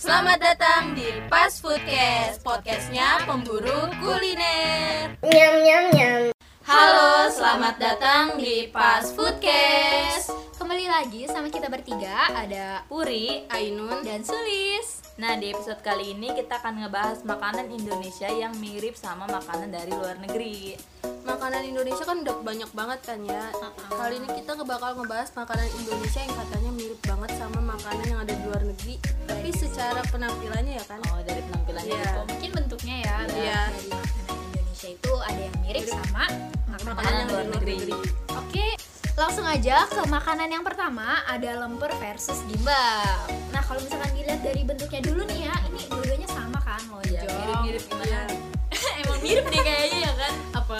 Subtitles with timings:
[0.00, 5.12] Selamat datang di Pas Foodcast, podcastnya pemburu kuliner.
[5.20, 6.22] Nyam nyam nyam.
[6.64, 10.49] Halo, selamat datang di Pas Foodcast.
[10.90, 16.58] Lagi sama kita bertiga Ada Puri, Ainun, dan Sulis Nah, di episode kali ini kita
[16.58, 20.74] akan ngebahas makanan Indonesia yang mirip sama makanan dari luar negeri.
[21.20, 23.52] makanan Indonesia kan udah banyak banget kan ya.
[23.92, 28.32] Kali ini kita bakal ngebahas makanan Indonesia yang katanya mirip banget sama makanan yang ada
[28.32, 28.94] di luar negeri.
[29.28, 30.98] Tapi secara penampilannya ya kan.
[31.12, 32.02] Oh, dari penampilannya Iya.
[32.02, 32.20] gitu.
[32.34, 33.60] Mungkin bentuknya ya Iya.
[33.76, 36.24] Dari makanan Indonesia itu ada yang mirip sama
[36.66, 37.74] makanan Makanan yang luar negeri.
[37.76, 37.94] negeri.
[38.40, 38.66] Oke,
[39.20, 43.04] langsung aja ke makanan yang pertama Ada lemper versus gimbal
[43.50, 47.36] Nah kalau misalkan dilihat dari bentuknya dulu nih ya Ini dua-duanya sama kan Iya, lonjong
[47.36, 48.20] mirip-mirip gimana?
[49.00, 50.78] Emang mirip deh kayaknya ya kan Apa?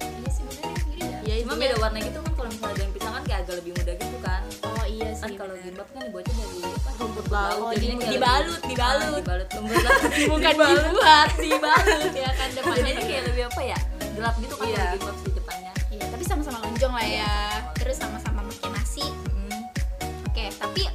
[0.00, 2.90] Iya sih bener mirip ya Ya Cuma itu beda warna gitu kan kalau misalnya daun
[2.92, 4.42] pisang kan kayak agak lebih muda gitu kan.
[4.64, 5.64] Oh iya Kan sih kalau bener.
[5.64, 6.90] gimbap kan dibuatnya dari apa?
[6.98, 7.60] rumput laut.
[7.60, 9.06] Oh, di- dibalut, dibalut.
[9.06, 10.02] Ah, dibalut rumput laut.
[10.32, 13.78] Bukan dibuat, dibalut ya kan depannya kayak lebih apa ya?
[14.12, 14.74] Gelap gitu kan Iya.
[14.74, 15.72] kalau gimbap sih depannya.
[15.88, 17.34] Iya, tapi sama-sama lonjong lah ya.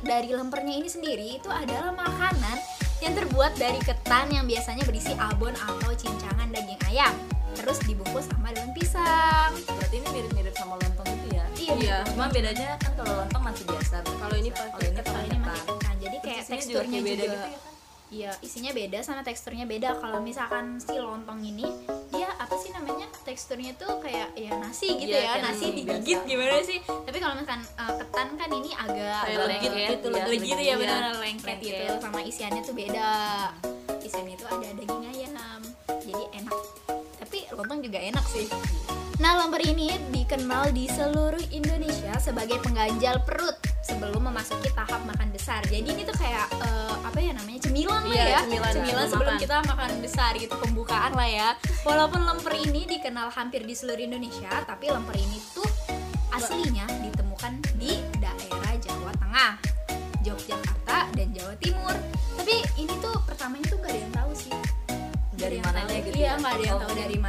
[0.07, 2.57] Dari lempernya ini sendiri itu adalah makanan
[3.03, 7.11] yang terbuat dari ketan yang biasanya berisi abon atau cincangan daging ayam.
[7.59, 9.51] Terus dibungkus sama daun pisang.
[9.67, 11.45] Berarti ini mirip-mirip sama lontong gitu ya?
[11.59, 11.97] Iya, Iya.
[12.07, 13.95] Cuma bedanya kan kalau lontong masih biasa.
[14.07, 15.95] Kalau ini pakai kalau ini Kalau ini pakai ketan.
[15.99, 17.51] Jadi kayak Isinya juga teksturnya juga, beda gitu ya kan?
[18.07, 19.89] Iya, isinya beda sama teksturnya beda.
[19.99, 21.67] Kalau misalkan si lontong ini
[22.15, 23.11] dia apa sih namanya?
[23.27, 26.31] Teksturnya tuh kayak ya nasi gitu Iya, ya, kayak nasi digigit biasa.
[26.31, 26.79] gimana sih?
[26.79, 30.63] Tapi kalau misalkan uh, ketan kan ini agak legit lengket gitu, ya, legit, legit ya
[30.63, 30.75] iya.
[30.79, 33.11] benar lengket gitu sama isiannya tuh beda.
[33.99, 35.61] Isiannya itu ada daging ayam.
[36.07, 36.55] Jadi enak.
[37.19, 38.47] Tapi lontong juga enak sih.
[39.19, 43.66] Nah, lemper ini dikenal di seluruh Indonesia sebagai pengganjal perut
[43.97, 45.65] sebelum memasuki tahap makan besar.
[45.65, 49.33] Jadi ini tuh kayak eh, apa ya namanya cemilan lah Iya, ya, cemilan sebelum sebelum
[49.33, 49.41] makan.
[49.41, 51.49] kita makan besar gitu pembukaan lah ya.
[51.81, 55.65] Walaupun lemper ini dikenal hampir di seluruh Indonesia, tapi lemper ini tuh
[56.29, 59.51] aslinya ditemukan di daerah Jawa Tengah,
[60.21, 61.95] Yogyakarta dan Jawa Timur.
[62.37, 64.53] Tapi ini tuh pertamanya tuh gak ada yang tahu sih
[65.33, 66.37] Dari mananya gitu iya ya?
[66.37, 67.21] nggak ada yang Oh, tahu dari usulnya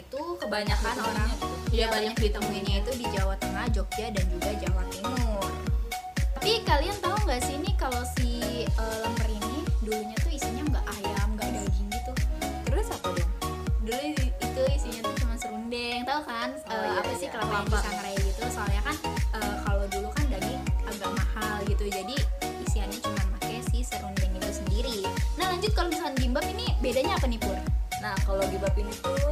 [0.00, 1.30] itu kebanyakan orang
[1.70, 5.50] iya banyak ditemuinya itu di Jawa Tengah Jogja dan juga Jawa Timur.
[6.40, 10.84] Tapi kalian tahu nggak sih ini kalau si eh, lemper ini dulunya tuh isinya nggak
[10.98, 12.12] ayam nggak daging gitu?
[12.64, 13.32] Terus apa dong?
[13.84, 16.48] dulu itu isinya tuh cuma serundeng tahu kan?
[16.64, 17.32] Oh, Eh, iya, apa sih iya.
[17.36, 18.44] kelapa yang disangrai gitu?
[18.48, 18.96] Soalnya kan
[19.36, 22.16] eh, kalau dulu kan daging agak mahal gitu jadi
[22.64, 25.04] isiannya cuma pakai si serundeng itu sendiri.
[25.36, 27.58] Nah lanjut kalau misalkan gimbap ini bedanya apa nih pur?
[28.00, 29.28] Nah, kalau gimbap ini tuh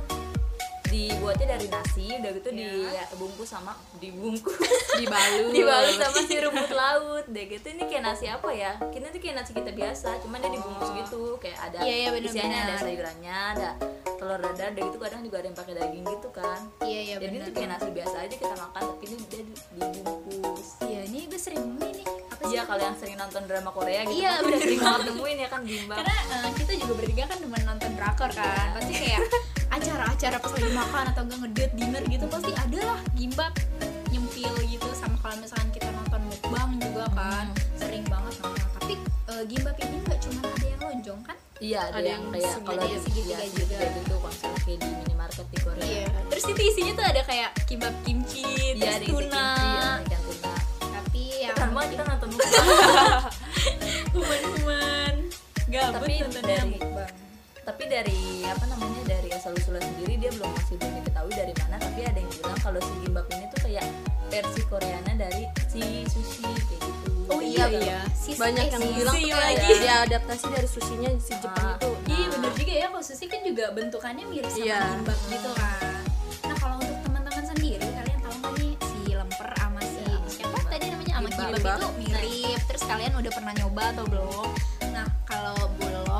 [0.98, 3.06] dibuatnya dari nasi, udah gitu Iya.
[3.09, 4.59] dibungkus sama dibungkus.
[5.00, 5.53] Dibalut.
[5.53, 7.25] dibalut sama si rumput laut.
[7.26, 7.66] Deh gitu.
[7.69, 8.75] Ini kayak nasi apa ya?
[8.84, 11.22] Kita tuh kayak nasi kita biasa cuman dia dibungkus gitu.
[11.38, 12.34] Kayak ada Iya, iya, bener-bener.
[12.34, 13.70] isiannya ada sayurannya ada
[14.12, 14.70] telur dadar.
[14.70, 14.97] Dan gitu.
[14.98, 16.60] Kadang juga ada yang pakai daging gitu kan.
[16.82, 20.66] Iya iya jadi itu kayak nasi biasa aja kita makan tapi ini dia di- dibungkus.
[20.82, 22.50] Iya ini gue sering nemuin nih apa sih?
[22.50, 25.36] Iya kalau yang sering nonton drama Korea gitu Iya, kan udah bener sering banget nemuin
[25.36, 28.66] ya kan gimbap karena eh, kita juga bertiga kan demen nonton drakor kan.
[28.75, 29.20] Pasti kayak
[29.78, 33.53] acara-acara pas lagi makan atau enggak ngedate dinner gitu pasti ada lah gimbap
[34.09, 34.89] nyempil gitu.
[34.93, 38.66] Sama kalau misalkan kita nonton mukbang juga kan sering banget nonton.
[38.75, 38.94] Tapi
[39.28, 41.37] eh, gimbap ini nggak cuma ada yang lonjong kan?
[41.59, 43.77] Iya ada, Ada yang yang kayak kalau di segitiga ya, juga.
[43.83, 45.83] gitu konsep kayak di minimarket di Korea.
[45.84, 46.06] Iya.
[46.28, 49.47] Terus itu isinya tuh ada kayak kimbap kimchi Iya, terus ada tuna.
[49.59, 49.71] kimchi,
[50.06, 50.55] ya, tuna
[50.89, 53.25] tapi yang kan banget kita nonton mukbang.
[54.09, 55.15] Human-human.
[55.69, 56.43] Gabut nontonnya.
[56.43, 56.88] dari- tapi
[57.98, 62.00] dari apa namanya dari asal usulnya sendiri dia belum masih belum diketahui dari mana tapi
[62.00, 63.86] ada yang bilang kalau si gimbap ini tuh kayak
[64.28, 68.94] versi Koreana dari si sushi kayak gitu oh iya iya Sis- Banyak eh, yang sisi
[68.94, 71.75] bilang tuh kayak lagi diadaptasi dari susinya si Jepang Ah.
[71.75, 71.91] itu.
[72.09, 74.80] Iya bener juga ya kalau sushi kan juga bentukannya mirip sama Iya.
[74.94, 75.94] gimbap gitu kan.
[76.44, 80.59] Nah kalau untuk teman-teman sendiri kalian tahu nggak nih si lemper sama si Iya, siapa
[80.62, 81.76] tadi namanya sama Gimbap.
[81.76, 82.60] itu mirip.
[82.65, 84.48] Terus kalian udah pernah nyoba atau belum?
[84.89, 85.56] Nah kalau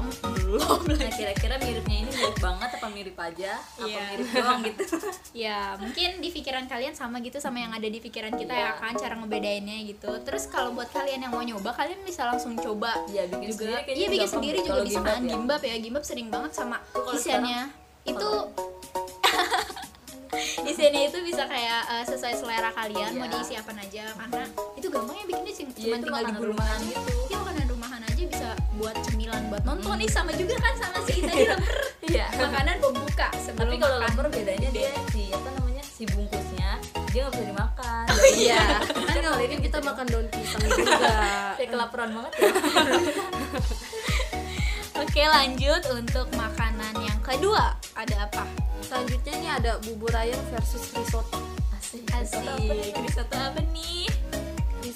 [0.01, 4.03] belum belum nah kira-kira miripnya ini mirip banget apa mirip aja apa Iya.
[4.11, 4.83] mirip doang gitu
[5.45, 8.65] ya mungkin di pikiran kalian sama gitu sama yang ada di pikiran kita Iya.
[8.65, 10.11] ya kan cara ngebedainnya gitu.
[10.21, 13.59] Terus kalau buat kalian yang mau nyoba kalian bisa langsung coba Iya, bikin juga.
[13.77, 15.29] sendiri Iya bikin gampang sendiri juga bisa gimbap kan ya.
[15.29, 16.77] gimbap ya gimbap sering banget sama
[17.11, 17.61] isiannya
[18.05, 18.31] itu
[20.61, 23.33] isiannya itu bisa kayak eh, sesuai selera kalian mau Iya.
[23.35, 24.45] diisi apa aja karena
[24.75, 27.13] itu gampang ya bikinnya cuma Iya, itu tinggal digulung gitu.
[27.27, 27.39] Iya
[28.79, 29.99] buat cemilan buat nonton.
[29.99, 32.31] Nih sama juga kan sama si tadi lemper iya.
[32.39, 36.79] Makanan pembuka sebelum tapi kalau lemper bedanya dia si apa namanya si bungkusnya
[37.11, 38.05] dia nggak bisa dimakan.
[38.07, 38.65] Jadi iya.
[39.11, 41.11] Kan kali ini kita makan daun pisang juga.
[41.59, 42.49] Kayak kelaparan banget ya.
[45.03, 47.75] Oke lanjut untuk makanan yang kedua.
[47.99, 48.47] Ada apa?
[48.89, 51.37] selanjutnya ini ada bubur ayam versus risotto.
[51.77, 52.09] Asik.
[52.15, 52.41] Asik.
[52.41, 52.93] Risotto apa nih?
[53.05, 54.07] Risotto apa nih?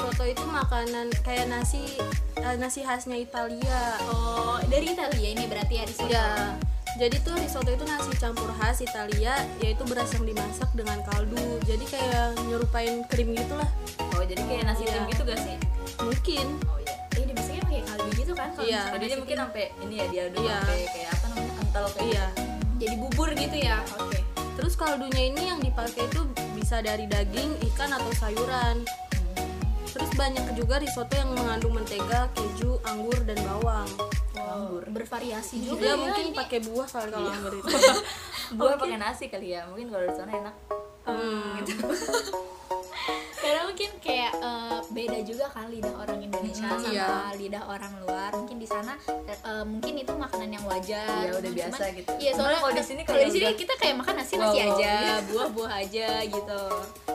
[0.02, 1.86] Risotto itu makanan kayak nasi
[2.34, 6.10] eh, nasi khasnya Italia Oh dari Italia ini berarti ya risotto.
[6.10, 6.26] ya
[6.92, 11.84] jadi tuh risotto itu nasi campur khas Italia yaitu beras yang dimasak dengan kaldu jadi
[11.86, 13.70] kayak nyerupain krim gitulah
[14.12, 14.92] oh jadi kayak nasi Iya.
[14.92, 15.56] tim gitu gak sih
[16.02, 18.48] mungkin oh iya Eh dimasaknya pakai kaldu gitu kan?
[18.50, 18.82] Kalau Iya.
[18.96, 20.56] jadi mungkin sampai ini ya dia Iya.
[20.58, 22.26] sampai kayak apa namanya kental kayak iya
[22.82, 23.78] jadi bubur gitu ya.
[23.94, 24.18] Oke.
[24.52, 26.20] terus kaldunya ini yang dipakai itu
[26.52, 28.82] bisa dari daging ikan atau sayuran
[29.92, 33.88] terus banyak juga risotto yang mengandung mentega keju anggur dan bawang.
[34.36, 34.84] Anggur.
[34.88, 36.00] Bervariasi juga dia ya.
[36.00, 36.36] mungkin ini.
[36.36, 37.76] pakai buah kali kalau anggur itu.
[38.58, 40.54] Buah pakai nasi kali ya mungkin kalau di sana enak.
[41.08, 41.56] Hmm.
[43.52, 47.08] Karena mungkin kayak eh, beda juga kan lidah orang Indonesia Hmm, sama iya.
[47.34, 48.30] lidah orang luar.
[48.32, 48.96] Mungkin di sana
[49.28, 51.04] eh, mungkin itu makanan yang wajar.
[51.22, 52.10] Iya, udah Cuman- biasa gitu.
[52.16, 54.68] Iya, soalnya kalau di sini kalau di sini udah- kita kayak makan nasi nasi wow,
[54.72, 54.92] aja,
[55.28, 56.62] buah-buah aja gitu.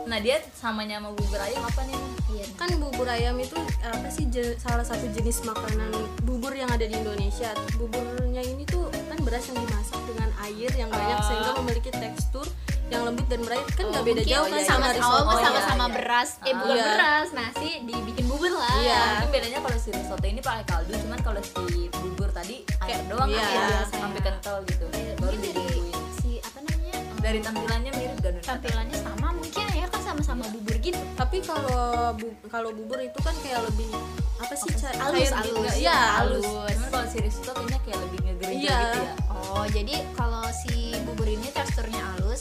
[0.08, 2.00] nah dia samanya sama bubur ayam apa nih
[2.30, 2.46] Iya.
[2.56, 5.92] kan bubur ayam itu apa sih je- salah satu jenis makanan
[6.24, 10.88] bubur yang ada di Indonesia buburnya ini tuh kan beras yang dimasak dengan air yang
[10.88, 11.26] banyak Oh.
[11.26, 12.48] sehingga memiliki tekstur
[12.90, 15.20] yang lembut dan meraih kan nggak Oh, beda jauh kan sama risotto.
[15.20, 15.94] sama iya, sama-sama iya.
[15.94, 16.86] beras eh bukan iya.
[16.90, 19.02] beras nasi dibikin bubur lah Iya.
[19.18, 21.64] mungkin bedanya kalau si risotto ini pakai kaldu cuman kalau si
[21.94, 24.26] bubur tadi air Kayak- doang iya, air biasa sampai ya.
[24.26, 25.84] kental gitu Iya, baru dibumbuin
[26.16, 28.44] si apa namanya dari tampilannya mirip gak Nun?
[28.46, 31.84] tampilannya sama mungkin ya kan sama-sama bubur gitu tapi kalau
[32.14, 33.92] bu- kalau bubur itu kan kayak lebih
[34.38, 35.50] apa sih ca- Halus, cair halus.
[35.66, 36.72] gitu ya halus Halus.
[36.72, 38.80] cuman kalau si risotto kayaknya kayak lebih ngegerinya Iya.
[38.80, 39.14] gitu ya
[39.50, 40.37] Oh, jadi kalau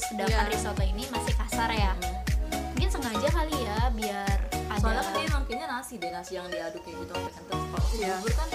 [0.07, 0.53] sedangkan Iya.
[0.53, 1.93] risotto ini masih kasar ya.
[2.73, 4.37] Mungkin sengaja kali ya biar
[4.69, 7.87] ada soalnya kan dia kayaknya nasi deh nasi yang diaduk kayak gitu sampai kental kalau
[7.87, 8.15] si Iya.
[8.15, 8.49] bubur kan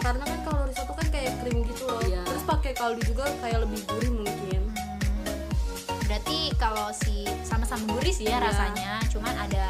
[0.00, 2.22] karena kan kalau risotto kan kayak krim gitu loh Iya.
[2.22, 5.36] terus pakai kaldu juga kayak lebih gurih mungkin Hmm,
[6.06, 8.46] berarti kalau si sama-sama gurih sih ya Iya.
[8.46, 9.64] rasanya, cuman ada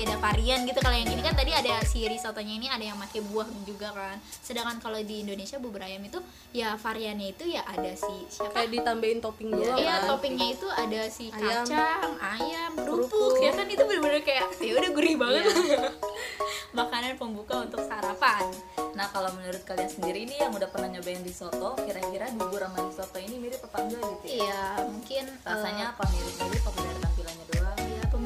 [0.00, 0.78] beda varian gitu.
[0.78, 4.16] Kalau yang ini kan tadi ada si risottonya ini ada yang pakai buah juga kan.
[4.40, 6.16] Sedangkan kalau di Indonesia bubur ayam itu
[6.50, 8.56] ya variannya itu ya ada si siapa?
[8.56, 11.62] kayak ditambahin topping Iya, doang Iya kan toppingnya itu ada si Ayam.
[11.62, 15.80] kacang, ayam, kerupuk ya kan itu bener-bener kayak ya udah gurih banget Iya.
[16.72, 18.46] makanan pembuka untuk sarapan.
[18.90, 23.18] nah kalau menurut kalian sendiri ini yang udah pernah nyobain risotto kira-kira bubur sama risotto
[23.18, 27.44] ini mirip apa enggak gitu ya Iya mungkin rasanya eh, apa mirip-mirip apa dari tampilannya
[27.46, 27.59] doang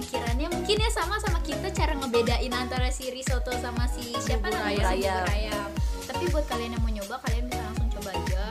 [0.04, 4.92] pemikirannya mungkin ya sama sama kita cara ngebedain antara si risotto sama si siapa namanya
[4.92, 5.24] si ayam.
[5.32, 5.68] ayam.
[6.04, 8.44] Tapi buat kalian yang mau nyoba kalian bisa langsung coba aja.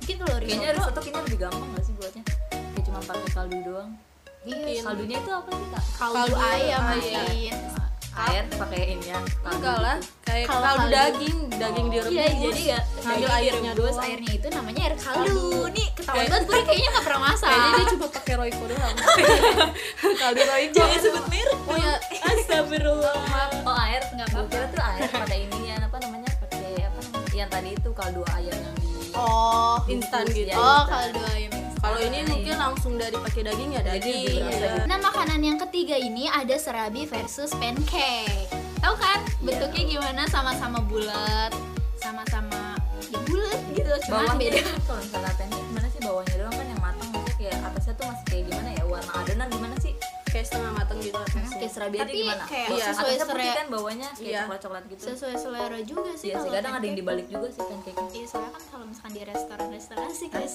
[0.00, 3.58] Mungkin kalau risotto, kayaknya risotto kayaknya lebih gampang gak sih buatnya kayak cuma pakai kaldu
[3.64, 3.90] doang
[4.44, 6.82] iya, kaldunya itu apa sih kak kaldu, Kaldu ayam ayam.
[6.88, 7.54] mungkin.
[8.16, 12.62] Air pakai ini ya enggak lah kayak Kalau kaldu kaldu- daging daging direbus Iya, jadi
[12.64, 15.50] ya ngambil daging airnya direbus, doang airnya itu namanya air kaldu.
[15.68, 17.48] Nih ketahuan banget gue kayaknya gak pernah masak.
[17.48, 18.94] kayaknya dia cuma pakai royco doang
[20.20, 21.58] kaldu royco Jangan sebut merek.
[21.60, 21.94] oh ya
[22.24, 23.16] Astagfirullah.
[23.62, 24.58] oh air Nggak apa-apa.
[24.68, 28.54] tuh air pakai ini ya apa namanya pakai apa namanya yang tadi itu kaldu ayam
[28.54, 30.56] yang di Oh, instan Bungkus, gitu ya.
[30.56, 31.52] oh kaldu ayam.
[31.78, 34.48] kalau ini mungkin langsung dari pakai daging ya daging Iya.
[34.48, 34.66] gitu.
[34.84, 38.48] Nah makanan yang ketiga ini ada serabi versus pancake.
[38.76, 40.22] Tahu kan bentuknya gimana?
[40.26, 41.52] Sama-sama bulat,
[41.96, 42.74] sama-sama
[43.06, 43.92] ya bulat gitu.
[44.04, 44.60] Cuma bawahnya beda.
[44.82, 48.24] kalau misalnya pancake gimana sih bawahnya doang kan yang matang maksudnya kayak atasnya tuh masih
[48.26, 49.92] kayak gimana ya warna adonan gimana sih
[50.34, 52.84] kayak setengah matang gitu atasnya kayak serabi Tapi gimana kayak Iya.
[52.90, 54.40] sesuai selera- kan bawahnya kayak Iya.
[54.42, 57.62] coklat coklat gitu Sesuai selera juga sih iya sih kadang ada yang dibalik juga sih
[57.62, 60.48] pancake Iya soalnya kan kalau misalkan di restoran-restoran sih kayak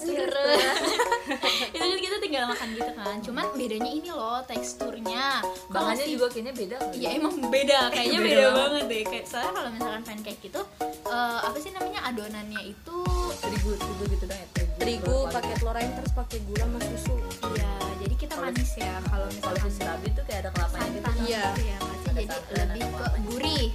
[1.70, 3.16] itu kan kita tinggal makan gitu kan.
[3.22, 5.40] Cuman bedanya ini loh teksturnya.
[5.68, 8.84] Bahannya juga kayaknya beda kali Ya emang beda, kayaknya Beda beda, banget.
[8.86, 9.02] deh.
[9.06, 10.60] Kayak soalnya kalau misalkan pancake itu
[11.06, 12.98] eh, apa sih namanya adonannya itu
[13.40, 14.46] terigu terigu gitu dong ya
[14.76, 17.14] terigu telur pakai telur ayam terus pakai gula sama susu
[17.54, 21.26] ya jadi kita Kalau- manis ya kalau kalau serabi tuh kayak ada kelapanya gitu santan
[21.28, 21.44] ya
[21.78, 23.68] masih Ada jadi lebih ke gurih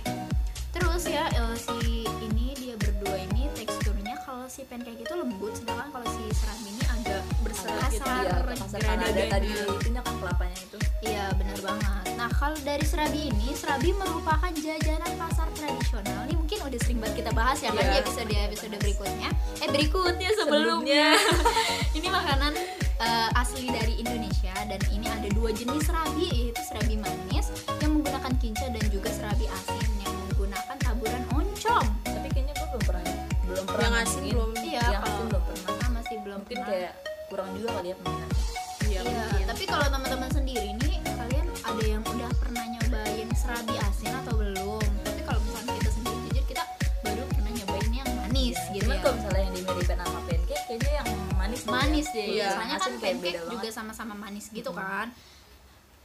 [0.72, 5.88] terus ya eh, si ini dia berdua ini teksturnya kalau si pancake itu lembut sedangkan
[5.90, 8.04] kalau si serabi ini agak Berserat gitu.
[8.04, 8.44] kasar
[8.76, 12.18] karena ada tadi itunya kan kelapanya itu Iya benar banget.
[12.18, 16.26] Nah kalau dari serabi ini, serabi merupakan jajanan pasar tradisional.
[16.26, 17.92] Ini mungkin udah sering banget kita bahas ya kan Iya.
[17.92, 19.30] di episode episode berikutnya.
[19.62, 21.14] Eh berikutnya sebelumnya.
[21.98, 22.58] ini makanan
[23.00, 27.52] eh, asli dari Indonesia dan ini ada dua jenis serabi yaitu serabi manis
[27.84, 31.86] yang menggunakan kinca dan juga serabi asin yang menggunakan taburan oncom.
[32.04, 33.04] tapi kayaknya gue belum pernah
[33.46, 34.50] belum pernah yang asin belum.
[34.60, 35.74] Iya yang kalau asin belum pernah.
[35.84, 36.70] sama sih belum mungkin pernah.
[36.72, 36.94] kayak
[37.26, 38.44] kurang juga kali ya peminatnya
[38.86, 42.66] iya Iya, tapi kalau teman-teman sendiri nih kalian ada yang udah pernah
[44.26, 44.35] kalau
[52.06, 52.28] manis deh.
[52.38, 52.48] Iya.
[52.52, 55.10] soalnya kan pancake juga sama-sama manis gitu kan.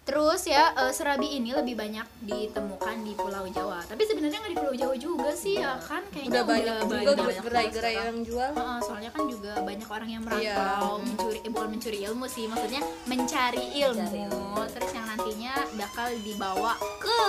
[0.00, 3.85] Terus ya eh, serabi ini lebih banyak ditemukan di Pulau Jawa.
[3.85, 6.02] Tapi sebenarnya nggak di Pulau Jawa juga sih ya kan?
[6.09, 7.38] Kayaknya udah banyak juga banyak gerai-
[7.69, 8.50] gerai-gerai yang jual.
[8.50, 10.57] Heeh, soalnya kan juga banyak orang yang Iya.
[10.57, 14.61] merantau mencuri eh, bukan mencuri ilmu sih maksudnya mencari ilmu, Mencari ilmu.
[14.73, 17.21] terus yang nantinya bakal dibawa ke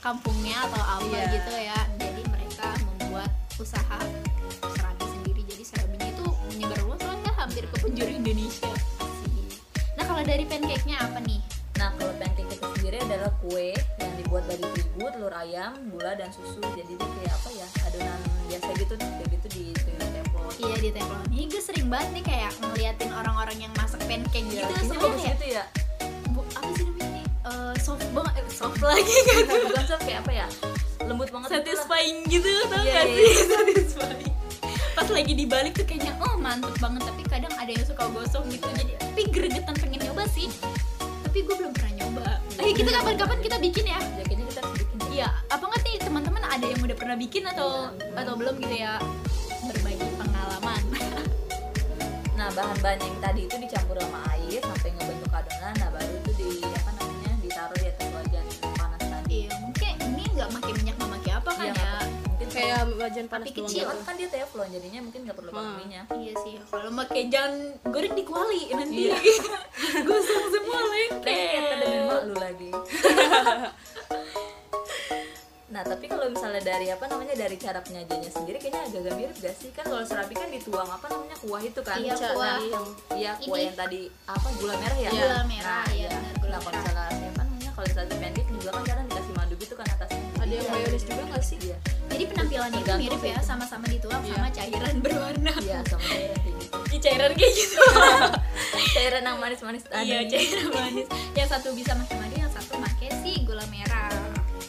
[0.00, 1.24] kampungnya atau apa Iya.
[1.30, 1.78] gitu ya.
[1.98, 4.00] Jadi mereka membuat usaha
[8.24, 9.60] Indonesia Asik.
[9.94, 11.40] nah kalau dari pancake-nya apa nih
[11.74, 16.30] Nah, kalau pancake itu sendiri adalah kue yang dibuat dari terigu, telur ayam, gula dan
[16.30, 16.62] susu.
[16.70, 17.66] Jadi dia kayak apa ya?
[17.82, 20.50] Adonan biasa gitu, kayak gitu di di teflon.
[20.62, 24.62] iya di teflon ini gue sering banget nih kayak ngeliatin orang-orang yang masak pancake Iya,
[24.62, 25.64] gitu sebenarnya kayak gitu ya.
[26.30, 30.20] bu, apa sih namanya nih Eh, soft banget eh, soft lagi kan Bukan sob kayak
[30.22, 30.46] apa ya?
[31.02, 34.33] Lembut banget gitu satisfying gitu tau Iya, gak iya, sih satisfying
[34.94, 38.66] pas lagi dibalik tuh kayaknya oh mantep banget tapi kadang ada yang suka gosong gitu
[38.72, 40.46] jadi tapi gregetan pengen nyoba sih
[41.26, 42.26] tapi gue belum pernah nyoba
[42.62, 44.98] ayo kita kapan-kapan kita bikin ya Ya, kayaknya kita harus bikin.
[45.10, 49.02] iya apa nggak nih teman-teman ada yang udah pernah bikin atau atau belum gitu ya
[49.64, 50.82] berbagi pengalaman
[52.34, 55.70] Nah, bahan-bahan yang tadi itu dicampur sama air sampai ngebentuk adonan.
[55.78, 57.30] Nah, baru itu di apa namanya?
[57.40, 59.32] ditaruh di atas wajan panas tadi.
[59.38, 60.72] iya mungkin ini nggak pakai
[63.04, 63.84] wajan panas Api doang kecil.
[63.86, 64.00] gitu.
[64.02, 65.78] kan, dia teflon jadinya mungkin nggak perlu pakai Hmm.
[65.78, 66.06] minyak.
[66.10, 67.52] Iya sih, kalau pakai jangan
[67.84, 69.16] goreng di kuali nanti Iya.
[70.08, 72.70] gosong semua Lengket ada mak lu lagi.
[75.66, 79.54] nah tapi kalau misalnya dari apa namanya dari cara penyajiannya sendiri kayaknya agak-agak mirip gak
[79.54, 82.46] sih kan kalau serabi kan dituang apa namanya kuah itu kan Iya, kuah.
[82.54, 86.08] dari yang iya kuah yang tadi apa gula merah ya Gula merah, nah, iya, iya.
[86.14, 87.10] benar, gula nah kalau merah.
[87.10, 90.68] misalnya namanya kalau misalnya pancake juga kan kadang dikasih madu gitu kan atasnya ada yang
[90.70, 91.78] mayonis juga nggak sih iya
[92.14, 94.32] Jadi penampilannya itu mirip ya, sama-sama dituang Iya.
[94.32, 95.52] sama cairan berwarna.
[95.58, 97.78] iya sama cairan gitu cairan kayak gitu.
[98.94, 101.06] cairan yang manis-manis tadi iya, cairan manis.
[101.34, 104.14] Yang satu bisa pakai madu, yang satu pakai si gula merah.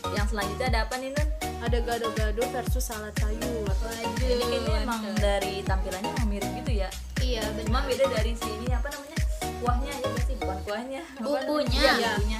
[0.07, 1.27] yang selanjutnya ada apa nih Nun?
[1.59, 3.89] ada gado-gado versus salad sayur Waduh.
[4.21, 8.69] Ini kayaknya emang dari tampilannya emang mirip gitu ya Iya, cuma beda dari si ini
[8.69, 9.17] apa namanya
[9.59, 11.81] kuahnya ya sih bukan kuahnya Bumbunya.
[11.91, 12.11] Iya.
[12.15, 12.39] bumbunya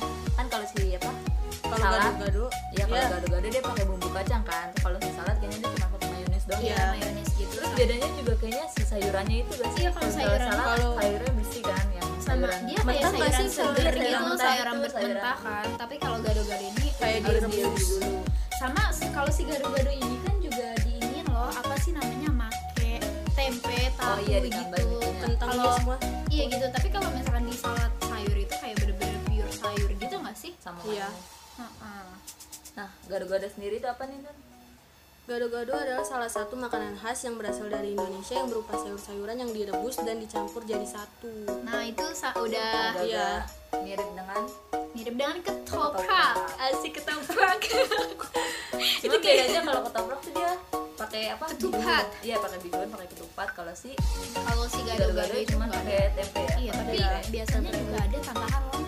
[1.68, 2.02] kalau Salad?
[2.06, 3.08] gado-gado ya kalau Iya.
[3.12, 6.62] gado-gado dia pakai bumbu kacang kan kalau si salad kayaknya dia cuma pakai mayones doang
[6.62, 7.54] Iya, ya mayones gitu.
[7.54, 11.32] terus bedanya juga kayaknya si sayurannya itu gak sih Iya, kalau sayuran- salad kalau- sayurnya
[11.34, 13.50] bersih kan yang sama dia kayak mentah sayuran sih?
[13.52, 15.68] seger gitu, sayuran gitu, mentah kan.
[15.76, 17.54] Tapi kalau gado-gado ini kayak direbus
[17.92, 18.14] dulu
[18.56, 24.18] sama kalau si gado-gado ini kan juga diinin loh apa sih namanya make tempe tahu
[24.24, 25.12] iya, gitu itunya.
[25.20, 29.52] kentang Kalau- semua iya gitu tapi kalau misalkan di salad sayur itu kayak bener-bener pure
[29.52, 31.08] sayur gitu nggak sih sama Iya.
[32.76, 34.38] Nah gado-gado sendiri itu apa nih Nun?
[35.26, 39.98] Gado-gado adalah salah satu makanan khas yang berasal dari Indonesia yang berupa sayur-sayuran yang direbus
[40.06, 41.66] dan dicampur jadi satu.
[41.66, 43.42] nah itu sa- udah iya.
[43.82, 44.42] mirip dengan?
[44.94, 46.38] Mirip dengan ketoprak.
[46.62, 47.58] Asik ketoprak.
[49.06, 50.52] Itu bedanya kalau ketoprak tuh dia
[50.94, 51.46] pakai apa?
[51.58, 52.06] Ketupat.
[52.22, 53.48] Iya pakai bihun pakai ketupat.
[53.58, 53.98] Kalau si
[54.46, 56.56] kalau si gado-gado gado-gado itu cuma pakai tempe ya.
[56.62, 56.98] Iya tapi
[57.34, 58.85] biasanya juga ada tambahan lontong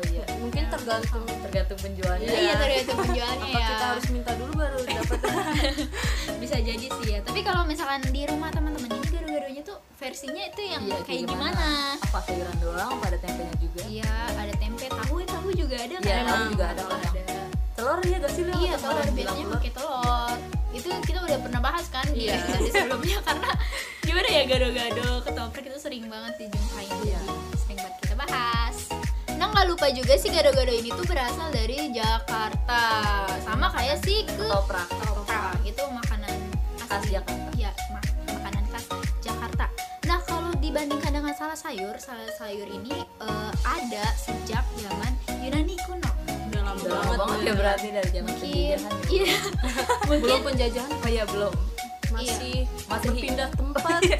[0.00, 0.24] oh iya.
[0.38, 2.40] Mungkin tergantung tergantung penjualnya Iya.
[2.40, 5.18] iya tergantung penjualnya ya kita harus minta dulu baru dapat.
[6.42, 7.18] bisa jadi sih ya.
[7.20, 11.66] Tapi kalau misalkan di rumah teman-teman ini gado-gadonya tuh versinya itu yang Iya, kayak gimana?
[11.94, 12.90] apa sayuran doang?
[12.90, 13.80] Apa ada tempenya juga?
[13.84, 16.02] Iya ada tempe tahu tahu juga ada kan?
[16.02, 17.48] Iya, tahu juga ada Tahu kadang.
[17.70, 20.36] telur ya gak sih lu iya telur biasanya pakai telur.
[20.70, 22.36] Itu kita udah pernah bahas kan di Iya.
[22.38, 23.50] episode sebelumnya karena
[24.00, 27.20] gimana ya gado-gado ketoprak itu sering banget dijumpai Iya.
[27.58, 28.76] sering banget kita bahas
[29.60, 32.80] nggak lupa juga sih gado-gado ini tuh berasal dari Jakarta.
[33.44, 36.32] Sama kayak si ketoprak ketoprak itu makanan
[36.80, 37.52] khas Jakarta.
[37.52, 38.88] Ya mak- makanan khas
[39.20, 39.68] Jakarta.
[40.08, 45.12] Nah kalau dibandingkan dengan salah sayur salah sayur ini eh, ada sejak zaman
[45.44, 46.08] Yunani kuno.
[46.48, 47.18] Udah lama udah banget.
[47.20, 47.52] banget ya.
[47.52, 49.12] berarti dari zaman mungkin penjajahan ya.
[49.12, 49.36] iya.
[50.08, 50.24] Mungkin.
[50.24, 51.52] Belum penjajahan oh iya belum.
[52.16, 52.56] Masih
[52.88, 54.00] masih berpindah tempat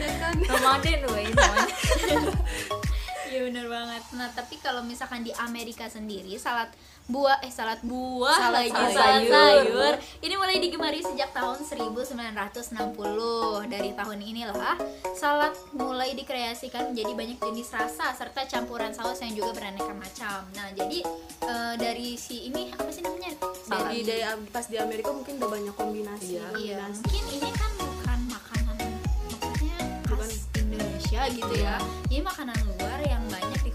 [4.00, 4.16] banget.
[4.16, 6.72] Nah tapi kalau misalkan di Amerika sendiri salad
[7.10, 8.94] buah eh salad buah Salad lagi sayur.
[8.94, 12.70] salad sayur ini mulai digemari sejak tahun 1960
[13.66, 14.78] dari tahun inilah
[15.18, 20.70] salad mulai dikreasikan menjadi banyak jenis rasa serta campuran saus yang juga beraneka macam nah
[20.70, 21.02] jadi
[21.42, 23.34] eh, dari si ini apa sih namanya
[23.70, 26.38] Jadi dari pas di Amerika mungkin udah banyak kombinasi.
[26.38, 26.46] Iya.
[26.58, 28.76] Iya, mungkin ini kan bukan makanan
[29.30, 30.30] maksudnya khas Bukan.
[30.58, 31.78] Indonesia gitu ya.
[32.10, 33.69] Ini makanan luar yang banyak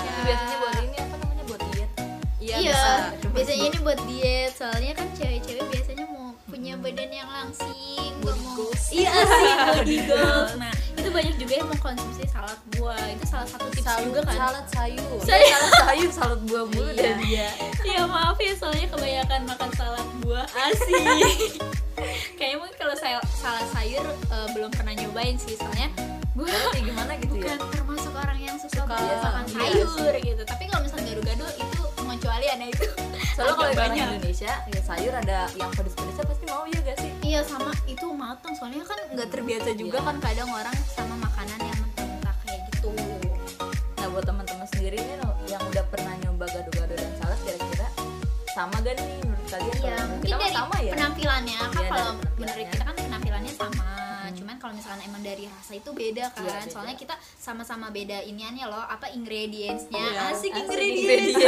[0.00, 0.28] Indonesia.
[0.28, 0.36] Iya.
[0.38, 1.90] Itu biasanya buat ini apa namanya buat diet
[2.38, 2.92] Iya, Iya, bisa.
[3.28, 4.52] biasanya ini buat diet.
[4.54, 8.84] Soalnya kan cewek-cewek biasanya mau punya badan yang langsing Body mau goals.
[8.90, 13.68] iya sih body goals nah itu banyak juga yang mengkonsumsi salad buah itu salah satu
[13.70, 16.98] tips salad juga kan salad sayur Saya- salad sayur salad buah mulu Iya.
[16.98, 17.48] dan dia
[17.84, 21.62] ya maaf ya soalnya kebanyakan makan salad buah asik
[22.38, 25.88] kayaknya mungkin kalau saya salad sayur eh, belum pernah nyobain sih soalnya
[26.38, 27.54] gue kayak gimana gitu ya?
[27.58, 30.42] Bukan termasuk orang yang suka, Suka, makan iya sayur gitu.
[30.46, 31.82] Tapi kalau misalnya gado-gado itu
[32.38, 32.86] ya itu.
[33.36, 34.06] Soalnya kalau banyak.
[34.18, 37.10] Indonesia ya sayur ada yang pedes-pedesnya pasti mau ya gak sih?
[37.22, 38.52] Iya sama itu matang.
[38.56, 40.06] Soalnya kan nggak terbiasa juga Iya.
[40.08, 42.90] kan kadang orang sama makanan yang mentah-mentah kayak gitu.
[43.98, 45.16] nah buat teman-teman sendiri nih
[45.50, 47.88] yang udah pernah nyoba gado-gado dan salad kira-kira
[48.54, 49.76] sama gak nih menurut kalian?
[49.76, 50.92] Iya mungkin kita dari sama ya?
[50.96, 51.58] penampilannya.
[51.58, 52.94] Kan Iya, kalau menurut kita kan.
[52.96, 53.06] Cuman
[54.68, 56.44] kalau misalkan emang dari rasa itu beda kan.
[56.44, 56.68] Iya, beda.
[56.68, 59.96] Soalnya kita sama-sama beda iniannya loh apa ingredientsnya.
[59.96, 61.40] Iya, asik, Asik ingredients.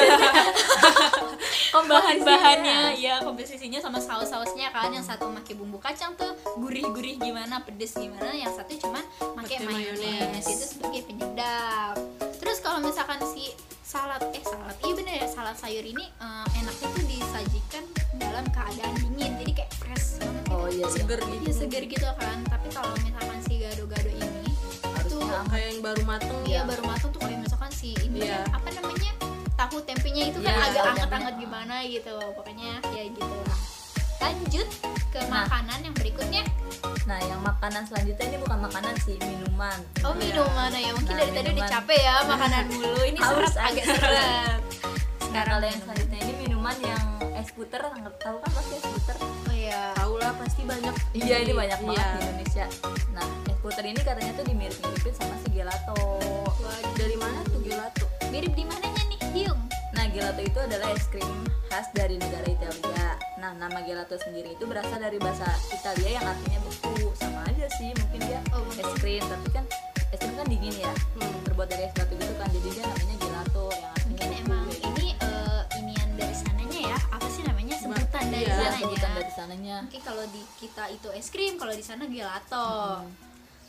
[1.90, 4.88] bahan-bahannya ya komposisinya sama saus-sausnya kan.
[4.88, 6.32] Yang satu pakai bumbu kacang tuh
[6.64, 8.32] gurih-gurih gimana pedes gimana.
[8.32, 9.04] Yang satu cuman
[9.44, 10.40] pakai mayones.
[10.48, 12.00] Itu sebagai penyedap.
[12.40, 13.52] Terus kalau misalkan si
[13.84, 14.80] salad eh salad.
[14.80, 17.84] Iya bener ya salad sayur ini eh, enaknya tuh disajikan
[18.16, 19.36] dalam keadaan dingin.
[19.44, 19.70] Jadi kayak
[20.70, 20.86] iya iya.
[20.88, 24.50] seger gitu Iya, seger gitu kan tapi kalau misalkan si gado-gado ini
[25.04, 25.44] tuh aman.
[25.48, 28.46] kayak yang baru mateng Iya baru matang tuh kayak misalkan si ini Iya.
[28.46, 29.10] kan, apa namanya
[29.56, 33.58] tahu tempenya itu kan Iya, agak tahu anget-anget gimana gitu pokoknya ya gitu lah
[34.20, 34.68] lanjut
[35.10, 35.42] ke Nah.
[35.42, 36.44] makanan yang berikutnya
[37.02, 41.32] nah yang makanan selanjutnya ini bukan makanan sih minuman oh minuman ya mungkin Nah, dari
[41.32, 41.72] tadi udah minuman.
[41.72, 44.54] capek ya makanan mulu ini Haus serat agak seret Nah,
[45.26, 47.80] sekarang kalau yang selanjutnya ini minuman yang es puter,
[48.20, 49.16] tahu kan pasti es puter?
[49.70, 52.10] Iya tahu lah pasti banyak Iya, ini banyak banget Iya.
[52.10, 52.64] di Indonesia.
[53.14, 55.94] Nah, es puter ini katanya tuh dimirip-miripin sama si gelato.
[56.58, 59.60] Wah, dari mana tuh gelato mirip di mananya nih Hyung
[59.90, 61.26] Nah, gelato itu adalah es krim
[61.66, 63.14] khas dari negara Italia.
[63.38, 67.14] Nah, nama gelato sendiri itu berasal dari bahasa Italia yang artinya beku.
[67.14, 69.64] Sama aja sih, mungkin dia Oh, es krim, tapi kan
[70.10, 70.90] es krim kan dingin ya.
[71.14, 71.42] Hmm.
[71.42, 74.64] Terbuat dari es batu gitu kan, jadi dia namanya gelato yang artinya mungkin beku, emang
[74.66, 74.86] gitu.
[74.88, 77.59] ini eh, inian dari sananya ya apa sih namanya
[78.20, 79.76] sebutan dari Iya, Iya, sananya sebutan dari sananya.
[79.82, 82.68] mungkin kalau di kita itu es krim kalau di sana gelato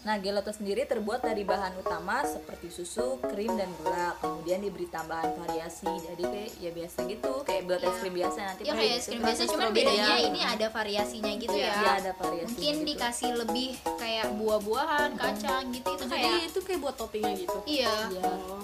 [0.02, 4.18] Nah, gelato sendiri terbuat dari bahan utama seperti susu, krim, dan gula.
[4.18, 5.86] Kemudian diberi tambahan variasi.
[5.86, 8.00] Jadi kayak ya biasa gitu, kayak buat es Iya.
[8.02, 10.26] krim biasa nanti ya kayak es krim biasa cuman bedanya ya.
[10.26, 12.50] ini ada variasinya gitu ya Iya, ada variasi.
[12.50, 12.88] mungkin gitu.
[12.90, 17.94] dikasih lebih kayak buah-buahan kacang gitu itu jadi kayak itu kayak buat toppingnya gitu iya
[18.10, 18.26] Iya.
[18.50, 18.64] oh.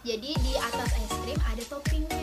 [0.00, 2.17] jadi di atas es krim ada toppingnya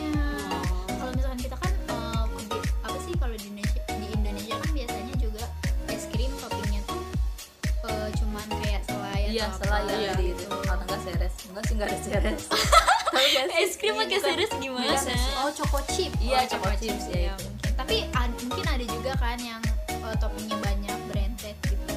[9.36, 10.10] Iya, apa ya Iya.
[10.10, 10.44] jadi itu.
[10.48, 11.34] Atau enggak seres.
[11.46, 12.40] Enggak sih enggak ada seres.
[13.16, 14.92] Tapi es krim pakai seres gimana
[15.38, 19.12] oh choco chip Iya, Oh, choco chips ya ya mungkin tapi ad- mungkin ada juga
[19.16, 21.94] kan yang eh, toppingnya banyak branded gitu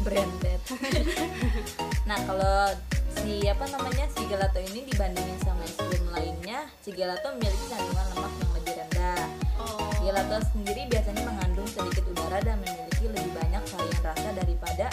[0.00, 0.60] branded.
[2.08, 2.76] nah, kalau
[3.14, 8.04] si apa namanya si gelato ini dibandingin sama es krim lainnya, si gelato memiliki kandungan
[8.12, 9.24] lemak yang lebih rendah.
[9.56, 14.86] oh Gelato sendiri biasanya mengandung sedikit udara dan memiliki lebih banyak varian rasa daripada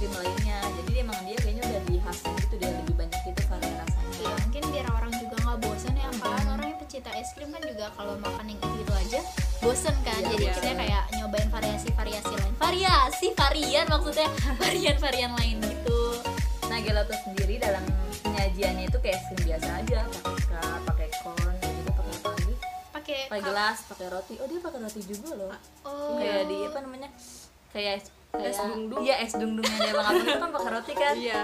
[0.00, 0.58] krim lainnya.
[0.80, 4.08] Jadi emang dia kayaknya udah dihasil gitu dia lebih banyak gitu varian rasanya.
[4.20, 7.62] ya mungkin biar orang juga nggak bosen ya kan orang yang pecinta es krim kan
[7.64, 9.20] juga kalau makan yang itu itu aja
[9.60, 10.54] bosen kan Iya, jadi iya.
[10.56, 14.28] kita kayak nyobain variasi-variasi lain variasi varian maksudnya
[14.62, 16.00] varian-varian lain gitu
[16.70, 17.82] Nah gelato sendiri dalam
[18.22, 22.54] penyajiannya itu kayak es krim biasa aja, pakai cup, pakai corn, juga pakai apa lagi?
[22.94, 24.34] pakai Pakai gelas, pakai roti.
[24.38, 25.50] Oh dia pakai roti juga loh.
[25.82, 27.08] oh Kayak di apa namanya?
[27.74, 28.06] Kayak
[28.38, 29.02] Es dungdung.
[29.02, 31.14] Iya es dungdungnya dia bang Abang itu kan pakai roti kan?
[31.18, 31.40] iya.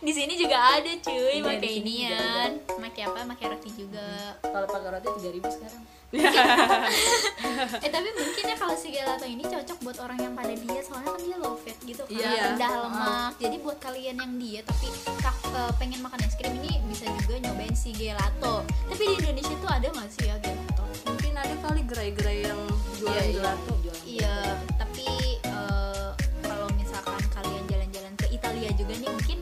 [0.00, 1.36] Di sini juga ada cuy.
[1.36, 2.50] Iya, pakai inian.
[2.64, 3.18] pakai apa?
[3.36, 4.08] Pakai roti juga.
[4.40, 5.82] Kalau pakai roti tiga ribu sekarang.
[7.86, 10.82] eh tapi mungkin ya kalau si gelato ini cocok buat orang yang pada diet.
[10.82, 12.18] Soalnya kan dia low fat gitu kan.
[12.18, 12.56] Iya.
[12.56, 13.32] rendah lemak.
[13.38, 17.76] Jadi buat kalian yang diet tapi eh, pengen makan es krim ini bisa juga nyobain
[17.78, 18.66] si gelato.
[18.90, 20.84] Tapi di Indonesia tuh ada nggak sih ya gelato?
[21.06, 22.60] Mungkin ada kali gerai-gerai yang
[22.98, 23.72] jualan Iya, iya, gelato.
[23.78, 24.34] Jualan iya
[24.74, 25.29] tapi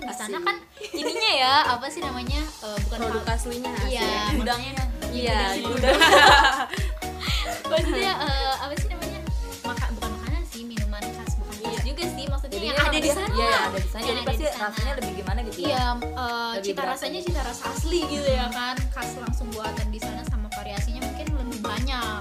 [0.08, 0.56] di sana kan
[0.90, 4.32] ininya ya apa sih namanya Eh, bukan produk aslinya iya.
[4.32, 4.72] Gudangnya.
[5.08, 5.94] iya gudang.
[7.70, 9.20] maksudnya eh, apa sih namanya
[9.62, 11.80] maka bukan makanan sih minuman khas bukan khas Iya.
[11.84, 14.02] juga sih maksudnya Jadi yang emang ada di sana Iya ada di sana.
[14.02, 15.66] Jadi pasti rasanya lebih gimana gitu ya?
[15.68, 19.98] iya Lebih cita berasa rasanya cita rasa asli gitu ya kan khas langsung buatan di
[19.98, 22.20] sana sama variasinya mungkin lebih banyak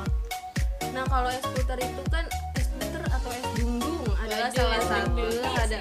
[0.87, 5.77] nah kalau es puter itu kan es puter atau es dungdung adalah salah satu ada.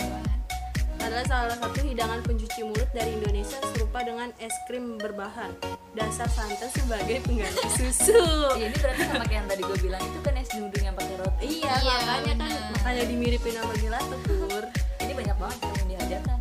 [1.07, 5.55] Adalah salah satu hidangan pencuci mulut dari Indonesia serupa dengan es krim berbahan
[5.95, 8.19] dasar santan sebagai pengganti susu
[8.53, 11.15] Iya, ini berarti sama kayak yang tadi gue bilang itu kan es dungdung yang pakai
[11.17, 11.47] roti.
[11.63, 12.71] iya, Iya, makanya kan bener.
[12.75, 14.65] makanya dimiripin sama gelato pur
[14.99, 16.39] ini banyak banget yang di hajatan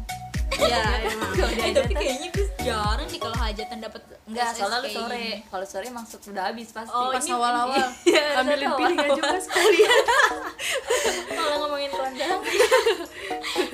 [0.58, 1.32] iya emang.
[1.36, 5.28] kalau di Eh, tapi kayaknya gue jarang nih kalau hajatan dapat enggak soalnya lu sore.
[5.46, 6.91] kalau sore emang sudah habis pasti.
[6.91, 7.88] Oh, pas ini- awal-awal.
[8.06, 9.18] Iya, ambilin piringan awal-awal.
[9.18, 10.04] juga sekalian
[11.36, 12.39] kalau ngomongin kondangan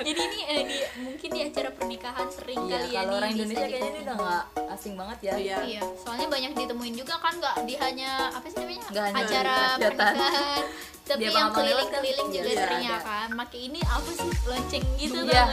[0.02, 3.32] jadi ini eh, di, mungkin di acara pernikahan sering iya kali ya kalau nih orang
[3.32, 4.04] Indonesia kayaknya ini ditemuin.
[4.04, 5.34] udah nggak asing banget ya.
[5.36, 5.58] Iya.
[5.62, 8.82] Iya, soalnya banyak ditemuin juga kan nggak di hanya apa sih namanya?
[8.82, 10.64] Hanya acara pernikahan,
[11.04, 13.00] tapi yang lewat kan, keliling-keliling juga iya, sering ya ada.
[13.04, 13.28] kan.
[13.32, 14.30] Make ini apa sih?
[14.48, 15.44] Lonceng gitu tau iya,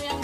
[0.00, 0.20] yang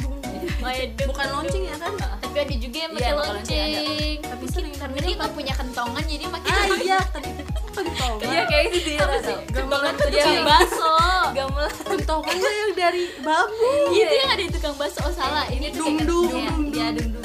[0.59, 1.37] Oh, iya, dung, bukan dung.
[1.39, 3.31] lonceng ya kan Tapi ada juga yang Iya, pakai ada.
[3.31, 4.19] lonceng.
[4.21, 7.29] tapi sering karena dia nggak punya kentongan jadi makin ah iya tadi
[7.69, 9.37] kentongan iya kayak gitu sih?
[9.49, 10.19] Kentongan tuh Iya.
[10.21, 10.93] tukang bakso.
[11.37, 15.01] gamelan kentongan yang dari bambu Itu yang ada di tukang bakso.
[15.01, 16.31] Oh salah, ini tuh kayak Dung-dung.
[16.33, 17.18] kayak-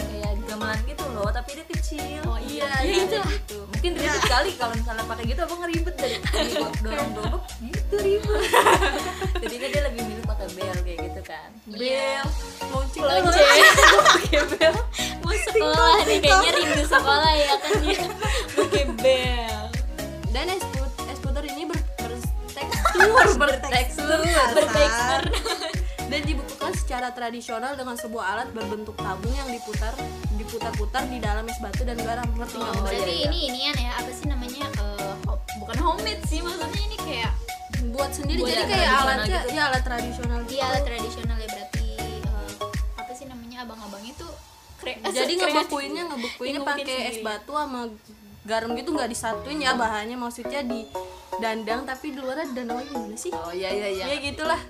[0.63, 2.21] gamelan gitu loh, tapi dia kecil.
[2.23, 3.27] Oh iya, Iya, ya itu lah.
[3.29, 3.57] gitu.
[3.67, 6.15] Mungkin ribet kali kalau misalnya pakai gitu abang ngeribet dari
[6.83, 8.41] dorong dorong gitu ribet.
[9.37, 11.49] Jadinya dia lebih milih pakai bel kayak gitu kan.
[11.67, 12.23] Iya.
[12.71, 13.59] lonceng Lonceng.
[14.07, 14.75] Pakai bel.
[15.19, 17.99] Mau sekolah nih kayaknya rindu sekolah ya kan dia
[18.55, 19.61] pakai bel.
[20.33, 20.65] dan es
[21.19, 21.77] puter ini ber,
[23.37, 24.19] bertekstur bertekstur
[24.55, 25.21] Bertekstur.
[26.13, 29.97] Dan dibukukan secara tradisional dengan sebuah alat berbentuk tabung yang diputar
[30.31, 33.25] diputar-putar di dalam es batu dan garam ngerti nggak Oh, berarti iya, iya.
[33.25, 37.31] ini inian ya apa sih namanya eh, ho- bukan homemade sih maksudnya ini kayak
[37.89, 39.49] buat sendiri Buat jadi kayak alatnya gitu.
[39.51, 40.49] ya alat tradisional gitu.
[40.51, 42.51] dia alat tradisional ya berarti eh,
[42.95, 44.31] apa sih namanya abang-abangnya tuh
[44.77, 45.41] kre- jadi kreatif.
[45.41, 47.89] ngebekuinnya ngebekuinnya pakai es batu sama
[48.43, 50.85] garam gitu nggak disatuin ya bahannya maksudnya di
[51.33, 54.05] dandang tapi di luar ada dandang lagi gimana sih Oh iya iya iya.
[54.05, 54.61] ya gitulah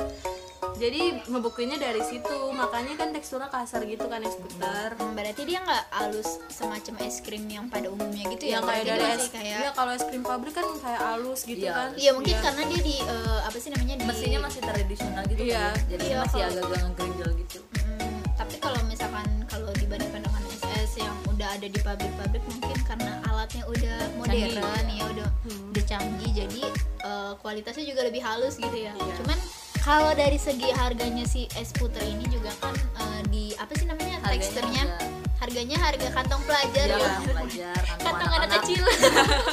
[0.83, 5.59] jadi ngebekuinnya dari situ makanya kan teksturnya kasar gitu kan es puter Hmm, berarti dia
[5.59, 9.59] nggak halus semacam es krim yang pada umumnya gitu ya yang kayak dari es kayak
[9.61, 11.71] ya kalau es krim pabrik kan kayak halus gitu Iya.
[11.71, 12.43] kan Iya mungkin Iya.
[12.43, 15.63] karena dia di eh, apa sih namanya di Mesinnya masih tradisional gitu Iya.
[15.63, 15.75] kan.
[15.87, 17.59] Jadi Iya, masih agak-agak ngegrenjel gitu.
[17.79, 23.11] Hmm, tapi kalau misalkan kalau dibandingkan dengan SS yang udah ada di pabrik-pabrik mungkin karena
[23.23, 25.71] alatnya udah modern Canggih, ya udah Hmm.
[25.71, 26.61] udah canggih jadi
[27.03, 28.91] eh, kualitasnya juga lebih halus gitu ya.
[28.91, 29.13] Iya.
[29.17, 29.39] Cuman
[29.83, 34.15] kalau dari segi harganya si es puter ini juga kan eh, di apa sih namanya
[34.17, 37.11] Harganya teksturnya juga- harganya harga kantong pelajar Iya, ya.
[37.21, 38.83] pelajar, Kantong anak kecil.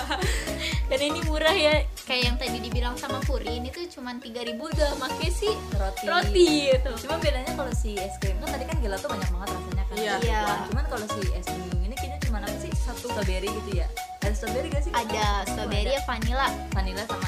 [0.90, 4.90] Dan ini murah ya kayak yang tadi dibilang sama Puri ini tuh cuman 3000 udah
[4.98, 6.04] make sih Roti.
[6.04, 6.90] roti gitu.
[7.00, 9.94] Cuma bedanya kalau si es krim kan tadi kan gelato banyak banget rasanya kan.
[9.96, 10.14] Iya.
[10.40, 12.70] Wah, Cuman kalau si es dundung ini kayaknya cuma apa sih?
[12.76, 13.86] Satu strawberry gitu ya.
[14.20, 14.92] Ada strawberry gak sih?
[14.92, 17.26] Ada strawberry ya vanilla vanilla sama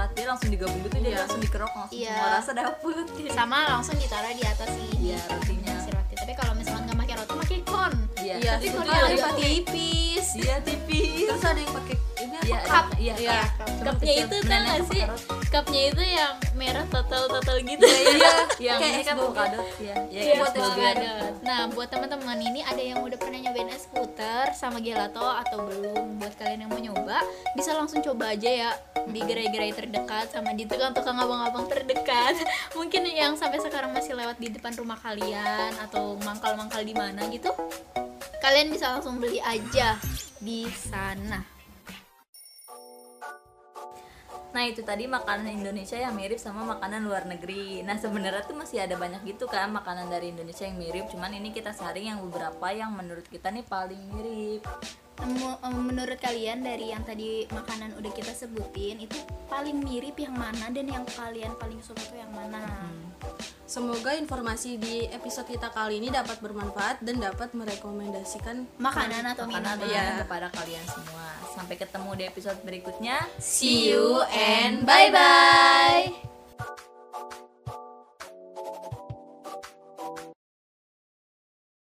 [0.00, 1.18] coklat dia langsung digabung gitu jadi Iya.
[1.20, 2.08] langsung dikerok langsung Iya.
[2.10, 5.74] semua rasa dapet sama langsung ditaruh di atas si Iya, rotinya.
[5.76, 6.69] si roti tapi kalau misalkan
[8.38, 11.26] iya Iya, tapi kalau ada pakai tipis iya tipis.
[11.26, 12.86] Terus ada yang pakai ini iya apa cup.
[13.00, 13.40] Iya Iya.
[13.80, 15.02] Cupnya itu tau Beneran gak yang sih?
[15.50, 17.84] Cupnya itu yang merah total total gitu.
[17.88, 18.34] iya.
[18.60, 19.58] Yang Kayak ini es kan avocado.
[19.80, 19.94] Iya.
[20.12, 21.34] Iya Iya, buat es.
[21.40, 26.20] Nah, buat teman-teman ini ada yang udah pernah nyobain es puter sama gelato atau belum?
[26.20, 27.24] Buat kalian yang mau nyoba,
[27.56, 28.70] bisa langsung coba aja ya.
[29.08, 32.36] Di gerai-gerai terdekat sama di tukang-tukang abang-abang terdekat.
[32.78, 37.48] Mungkin yang sampai sekarang masih lewat di depan rumah kalian atau mangkal-mangkal di mana gitu.
[38.50, 39.94] Kalian bisa langsung beli aja
[40.42, 41.38] di sana.
[44.50, 47.86] Nah itu tadi makanan Indonesia yang mirip sama makanan luar negeri.
[47.86, 51.06] Nah sebenarnya tuh masih ada banyak gitu kan makanan dari Indonesia yang mirip.
[51.14, 54.66] Cuman ini kita saring yang beberapa yang menurut kita nih paling mirip.
[55.70, 59.16] Menurut kalian dari yang tadi makanan udah kita sebutin itu
[59.52, 62.88] paling mirip yang mana dan yang kalian paling suka tuh yang mana?
[63.70, 69.78] Semoga informasi di episode kita kali ini dapat bermanfaat dan dapat merekomendasikan Makanan atau Makanan
[69.78, 69.94] minuman?
[69.94, 70.26] ya.
[70.26, 71.26] kepada kalian semua.
[71.54, 73.22] Sampai ketemu di episode berikutnya.
[73.38, 76.39] See you and bye-bye.